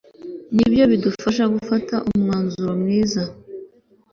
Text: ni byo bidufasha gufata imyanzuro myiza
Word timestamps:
ni 0.55 0.65
byo 0.71 0.83
bidufasha 0.91 1.43
gufata 1.53 1.95
imyanzuro 2.15 2.71
myiza 2.81 3.23